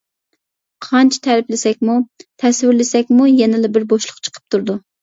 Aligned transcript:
قانچە 0.85 1.19
تەرىپلىسەكمۇ، 1.27 1.99
تەسۋىرلىسەكمۇ 2.25 3.31
يەنىلا 3.35 3.75
بىر 3.79 3.89
بوشلۇق 3.95 4.23
چىقىپ 4.27 4.49
تۇرىدۇ. 4.57 4.83